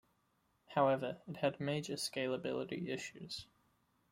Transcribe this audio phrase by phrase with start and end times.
[0.69, 3.45] However, it had major scalability issues.